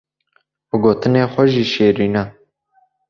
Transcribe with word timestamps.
bi 0.69 0.75
gotinê 0.83 1.23
xwe 1.31 1.43
jî 1.53 1.63
şêrîn 1.73 2.15
e. 2.21 2.23